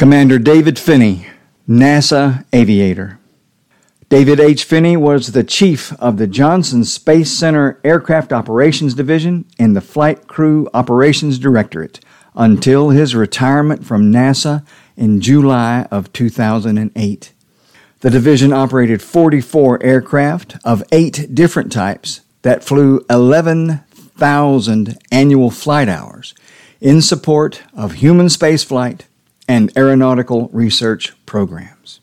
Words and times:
Commander 0.00 0.38
David 0.38 0.78
Finney, 0.78 1.26
NASA 1.68 2.46
aviator. 2.54 3.18
David 4.08 4.40
H. 4.40 4.64
Finney 4.64 4.96
was 4.96 5.32
the 5.32 5.44
chief 5.44 5.92
of 6.00 6.16
the 6.16 6.26
Johnson 6.26 6.84
Space 6.84 7.30
Center 7.30 7.78
Aircraft 7.84 8.32
Operations 8.32 8.94
Division 8.94 9.44
in 9.58 9.74
the 9.74 9.82
Flight 9.82 10.26
Crew 10.26 10.70
Operations 10.72 11.38
Directorate 11.38 12.00
until 12.34 12.88
his 12.88 13.14
retirement 13.14 13.84
from 13.84 14.10
NASA 14.10 14.66
in 14.96 15.20
July 15.20 15.86
of 15.90 16.10
2008. 16.14 17.32
The 18.00 18.08
division 18.08 18.54
operated 18.54 19.02
44 19.02 19.82
aircraft 19.82 20.56
of 20.64 20.82
eight 20.92 21.34
different 21.34 21.70
types 21.70 22.22
that 22.40 22.64
flew 22.64 23.04
11,000 23.10 24.98
annual 25.12 25.50
flight 25.50 25.90
hours 25.90 26.34
in 26.80 27.02
support 27.02 27.62
of 27.74 27.92
human 27.92 28.28
spaceflight 28.28 29.02
and 29.50 29.76
aeronautical 29.76 30.48
research 30.52 31.12
programs. 31.26 31.98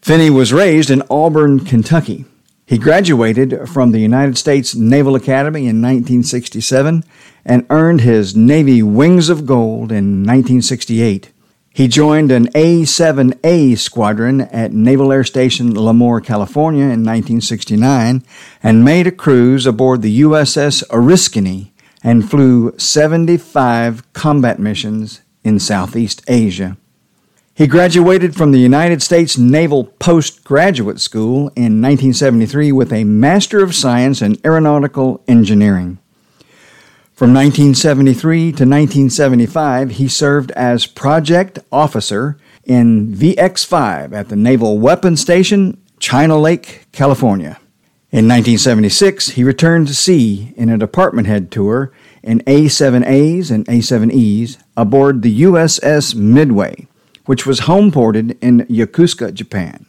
Finney 0.00 0.30
was 0.30 0.52
raised 0.52 0.90
in 0.90 1.02
Auburn, 1.10 1.64
Kentucky. 1.64 2.24
He 2.66 2.78
graduated 2.78 3.68
from 3.68 3.90
the 3.90 3.98
United 3.98 4.38
States 4.38 4.76
Naval 4.76 5.16
Academy 5.16 5.62
in 5.62 5.82
1967 5.82 7.02
and 7.44 7.66
earned 7.68 8.02
his 8.02 8.36
Navy 8.36 8.80
Wings 8.80 9.28
of 9.28 9.44
Gold 9.44 9.90
in 9.90 10.22
1968. 10.22 11.32
He 11.74 11.88
joined 11.88 12.30
an 12.30 12.46
A 12.54 12.82
7A 12.82 13.76
squadron 13.76 14.42
at 14.42 14.72
Naval 14.72 15.10
Air 15.10 15.24
Station 15.24 15.74
Lemoore, 15.74 16.24
California 16.24 16.84
in 16.84 17.02
1969 17.02 18.22
and 18.62 18.84
made 18.84 19.08
a 19.08 19.12
cruise 19.12 19.66
aboard 19.66 20.02
the 20.02 20.20
USS 20.20 20.84
Oriskany 20.90 21.72
and 22.04 22.30
flew 22.30 22.72
75 22.78 24.12
combat 24.12 24.60
missions 24.60 25.22
in 25.44 25.58
Southeast 25.58 26.22
Asia. 26.28 26.76
He 27.54 27.66
graduated 27.66 28.36
from 28.36 28.52
the 28.52 28.60
United 28.60 29.02
States 29.02 29.36
Naval 29.36 29.84
Postgraduate 29.84 31.00
School 31.00 31.48
in 31.56 31.82
1973 31.82 32.70
with 32.70 32.92
a 32.92 33.02
Master 33.02 33.64
of 33.64 33.74
Science 33.74 34.22
in 34.22 34.38
Aeronautical 34.44 35.24
Engineering. 35.26 35.98
From 37.14 37.34
1973 37.34 38.40
to 38.40 38.64
1975, 38.64 39.90
he 39.90 40.06
served 40.06 40.52
as 40.52 40.86
project 40.86 41.58
officer 41.72 42.38
in 42.62 43.12
VX 43.12 43.66
5 43.66 44.12
at 44.12 44.28
the 44.28 44.36
Naval 44.36 44.78
Weapons 44.78 45.20
Station, 45.20 45.82
China 45.98 46.38
Lake, 46.38 46.86
California. 46.92 47.58
In 48.10 48.24
1976, 48.26 49.30
he 49.32 49.44
returned 49.44 49.86
to 49.88 49.94
sea 49.94 50.54
in 50.56 50.70
a 50.70 50.78
department 50.78 51.26
head 51.26 51.50
tour 51.50 51.92
in 52.22 52.40
A7As 52.46 53.50
and 53.50 53.66
A7Es 53.66 54.56
aboard 54.78 55.20
the 55.20 55.42
USS 55.42 56.14
Midway, 56.14 56.86
which 57.26 57.44
was 57.44 57.60
homeported 57.60 58.38
in 58.40 58.60
Yokosuka, 58.60 59.34
Japan. 59.34 59.84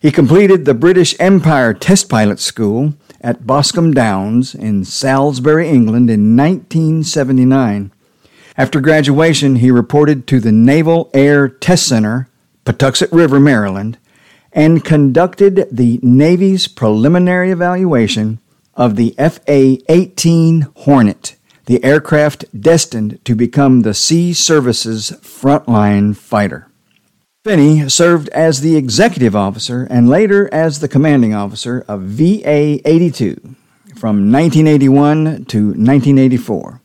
He 0.00 0.12
completed 0.12 0.66
the 0.66 0.74
British 0.74 1.16
Empire 1.18 1.74
Test 1.74 2.08
Pilot 2.08 2.38
School 2.38 2.94
at 3.20 3.44
Boscombe 3.44 3.92
Downs 3.92 4.54
in 4.54 4.84
Salisbury, 4.84 5.68
England 5.68 6.08
in 6.10 6.36
1979. 6.36 7.90
After 8.56 8.80
graduation, 8.80 9.56
he 9.56 9.72
reported 9.72 10.28
to 10.28 10.38
the 10.38 10.52
Naval 10.52 11.10
Air 11.12 11.48
Test 11.48 11.88
Center, 11.88 12.28
Patuxent 12.64 13.10
River, 13.12 13.40
Maryland, 13.40 13.98
and 14.52 14.84
conducted 14.84 15.68
the 15.70 16.00
Navy's 16.02 16.68
preliminary 16.68 17.50
evaluation 17.50 18.38
of 18.74 18.96
the 18.96 19.14
FA 19.18 19.78
18 19.88 20.68
Hornet, 20.76 21.36
the 21.66 21.82
aircraft 21.84 22.44
destined 22.58 23.22
to 23.24 23.34
become 23.34 23.82
the 23.82 23.94
Sea 23.94 24.32
Service's 24.32 25.10
frontline 25.22 26.16
fighter. 26.16 26.68
Finney 27.44 27.88
served 27.88 28.28
as 28.30 28.60
the 28.60 28.76
executive 28.76 29.34
officer 29.34 29.86
and 29.90 30.08
later 30.08 30.52
as 30.52 30.80
the 30.80 30.88
commanding 30.88 31.34
officer 31.34 31.84
of 31.88 32.02
VA 32.02 32.80
82 32.88 33.40
from 33.94 34.30
1981 34.30 35.44
to 35.46 35.68
1984 35.68 36.80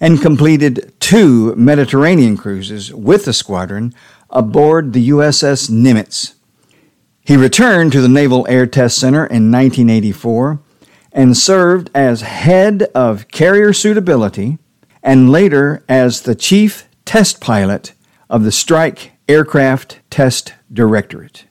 and 0.00 0.20
completed 0.20 0.92
two 1.00 1.54
Mediterranean 1.56 2.36
cruises 2.36 2.92
with 2.92 3.26
the 3.26 3.32
squadron 3.32 3.94
aboard 4.30 4.92
the 4.92 5.10
USS 5.10 5.70
Nimitz. 5.70 6.34
He 7.30 7.36
returned 7.36 7.92
to 7.92 8.00
the 8.00 8.08
Naval 8.08 8.44
Air 8.48 8.66
Test 8.66 8.98
Center 8.98 9.24
in 9.24 9.52
1984 9.52 10.58
and 11.12 11.36
served 11.36 11.88
as 11.94 12.22
head 12.22 12.82
of 12.92 13.28
carrier 13.28 13.72
suitability 13.72 14.58
and 15.00 15.30
later 15.30 15.84
as 15.88 16.22
the 16.22 16.34
chief 16.34 16.88
test 17.04 17.40
pilot 17.40 17.92
of 18.28 18.42
the 18.42 18.50
Strike 18.50 19.12
Aircraft 19.28 20.00
Test 20.10 20.54
Directorate. 20.72 21.44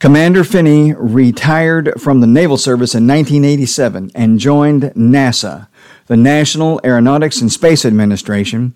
Commander 0.00 0.42
Finney 0.42 0.92
retired 0.94 1.92
from 2.00 2.20
the 2.20 2.26
Naval 2.26 2.56
Service 2.56 2.92
in 2.92 3.06
1987 3.06 4.10
and 4.16 4.40
joined 4.40 4.82
NASA, 4.96 5.68
the 6.08 6.16
National 6.16 6.80
Aeronautics 6.84 7.40
and 7.40 7.52
Space 7.52 7.84
Administration, 7.84 8.74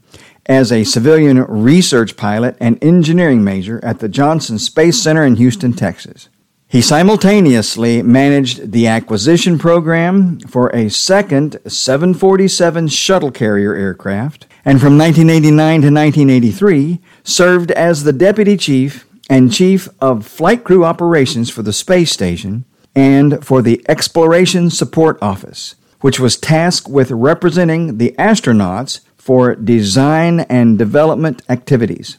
as 0.49 0.73
a 0.73 0.85
civilian 0.85 1.45
research 1.45 2.17
pilot 2.17 2.57
and 2.59 2.83
engineering 2.83 3.45
major 3.45 3.85
at 3.85 3.99
the 3.99 4.09
Johnson 4.09 4.59
Space 4.59 5.01
Center 5.01 5.25
in 5.25 5.37
Houston, 5.37 5.75
Texas. 5.75 6.29
He 6.67 6.83
simultaneously 6.83 8.03
managed 8.03 8.73
the 8.73 8.87
acquisition 8.87 9.59
program 9.59 10.39
for 10.41 10.69
a 10.69 10.91
second 10.91 11.59
747 11.67 12.89
shuttle 12.89 13.31
carrier 13.31 13.75
aircraft, 13.75 14.47
and 14.65 14.81
from 14.81 14.99
1989 14.99 15.57
to 15.83 15.91
1983 15.91 17.01
served 17.25 17.71
as 17.71 18.05
the 18.05 18.13
deputy 18.13 18.57
chief 18.57 19.07
and 19.31 19.53
chief 19.53 19.89
of 20.01 20.27
flight 20.27 20.65
crew 20.65 20.85
operations 20.85 21.49
for 21.49 21.63
the 21.63 21.73
space 21.73 22.11
station 22.11 22.65
and 22.95 23.45
for 23.45 23.63
the 23.63 23.83
Exploration 23.89 24.69
Support 24.69 25.19
Office, 25.23 25.75
which 26.01 26.21
was 26.21 26.37
tasked 26.37 26.89
with 26.89 27.11
representing 27.11 27.97
the 27.97 28.15
astronauts 28.19 29.01
for 29.29 29.55
design 29.55 30.41
and 30.49 30.79
development 30.79 31.43
activities. 31.51 32.17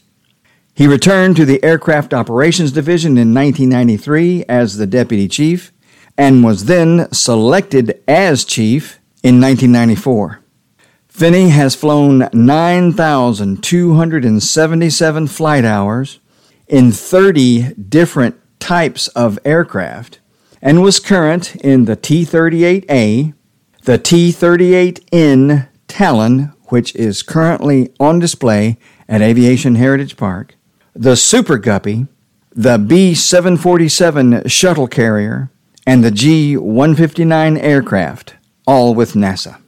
He 0.74 0.86
returned 0.86 1.34
to 1.34 1.44
the 1.44 1.60
Aircraft 1.64 2.14
Operations 2.14 2.70
Division 2.70 3.18
in 3.18 3.34
1993 3.34 4.44
as 4.48 4.76
the 4.76 4.86
deputy 4.86 5.26
chief 5.26 5.72
and 6.16 6.44
was 6.44 6.66
then 6.66 7.12
selected 7.12 8.00
as 8.06 8.44
chief 8.44 9.00
in 9.24 9.40
1994. 9.40 10.38
Finney 11.08 11.48
has 11.48 11.74
flown 11.74 12.28
9,277 12.32 15.26
flight 15.26 15.64
hours 15.64 16.20
in 16.68 16.92
30 16.92 17.74
different 17.74 18.36
types 18.60 19.08
of 19.08 19.36
aircraft 19.44 20.20
and 20.62 20.80
was 20.80 21.00
current 21.00 21.56
in 21.56 21.86
the 21.86 21.96
T 21.96 22.24
38A, 22.24 23.34
the 23.82 23.98
T 23.98 24.30
38N 24.30 25.66
Talon, 25.88 26.52
which 26.70 26.94
is 26.96 27.22
currently 27.22 27.92
on 28.00 28.18
display 28.18 28.78
at 29.08 29.20
Aviation 29.20 29.74
Heritage 29.74 30.16
Park, 30.16 30.54
the 30.94 31.16
Super 31.16 31.58
Guppy, 31.58 32.06
the 32.52 32.78
B 32.78 33.14
747 33.14 34.48
shuttle 34.48 34.88
carrier, 34.88 35.50
and 35.86 36.02
the 36.02 36.10
G 36.10 36.56
159 36.56 37.56
aircraft, 37.56 38.34
all 38.66 38.94
with 38.94 39.12
NASA. 39.12 39.60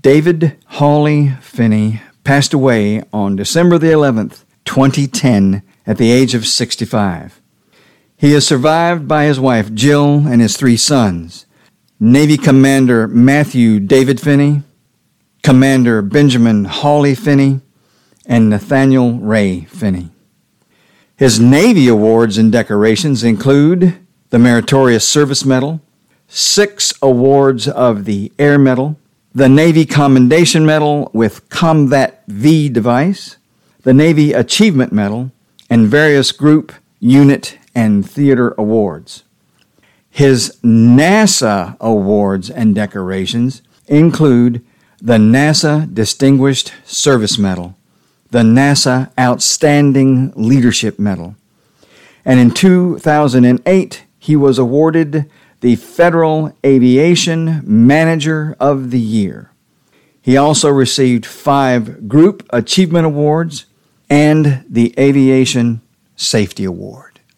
David 0.00 0.56
Hawley 0.66 1.30
Finney 1.40 2.02
passed 2.24 2.52
away 2.52 3.02
on 3.12 3.36
December 3.36 3.78
the 3.78 3.88
11th, 3.88 4.44
2010, 4.64 5.62
at 5.86 5.96
the 5.96 6.12
age 6.12 6.34
of 6.34 6.46
65. 6.46 7.40
He 8.16 8.32
is 8.32 8.46
survived 8.46 9.08
by 9.08 9.24
his 9.24 9.40
wife 9.40 9.72
Jill 9.72 10.26
and 10.26 10.40
his 10.40 10.56
three 10.56 10.76
sons 10.76 11.46
Navy 12.00 12.36
Commander 12.36 13.08
Matthew 13.08 13.80
David 13.80 14.20
Finney, 14.20 14.62
Commander 15.42 16.02
Benjamin 16.02 16.64
Hawley 16.64 17.14
Finney 17.14 17.60
and 18.26 18.50
Nathaniel 18.50 19.18
Ray 19.18 19.62
Finney. 19.62 20.10
His 21.16 21.40
Navy 21.40 21.88
awards 21.88 22.38
and 22.38 22.52
decorations 22.52 23.24
include 23.24 23.98
the 24.30 24.38
Meritorious 24.38 25.08
Service 25.08 25.44
Medal, 25.44 25.80
six 26.28 26.92
awards 27.00 27.66
of 27.66 28.04
the 28.04 28.30
Air 28.38 28.58
Medal, 28.58 28.96
the 29.34 29.48
Navy 29.48 29.84
Commendation 29.84 30.66
Medal 30.66 31.10
with 31.12 31.48
Combat 31.48 32.22
V 32.28 32.68
device, 32.68 33.36
the 33.82 33.94
Navy 33.94 34.32
Achievement 34.32 34.92
Medal, 34.92 35.32
and 35.70 35.88
various 35.88 36.32
group, 36.32 36.72
unit, 37.00 37.58
and 37.74 38.08
theater 38.08 38.54
awards. 38.58 39.24
His 40.10 40.58
NASA 40.62 41.76
awards 41.80 42.50
and 42.50 42.74
decorations 42.74 43.62
include 43.86 44.64
the 45.00 45.16
NASA 45.16 45.92
Distinguished 45.92 46.72
Service 46.84 47.38
Medal, 47.38 47.76
the 48.30 48.42
NASA 48.42 49.10
Outstanding 49.18 50.32
Leadership 50.34 50.98
Medal, 50.98 51.36
and 52.24 52.40
in 52.40 52.50
2008 52.50 54.04
he 54.18 54.36
was 54.36 54.58
awarded 54.58 55.30
the 55.60 55.76
Federal 55.76 56.52
Aviation 56.64 57.62
Manager 57.64 58.56
of 58.60 58.90
the 58.90 59.00
Year. 59.00 59.50
He 60.20 60.36
also 60.36 60.68
received 60.68 61.24
five 61.24 62.08
Group 62.08 62.46
Achievement 62.50 63.06
Awards 63.06 63.66
and 64.10 64.64
the 64.68 64.94
Aviation 64.98 65.80
Safety 66.16 66.64
Award. 66.64 67.07